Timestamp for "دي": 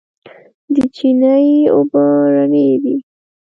2.83-2.95